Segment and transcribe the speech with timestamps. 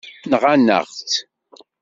[0.31, 1.13] Nɣan-aɣ-tt.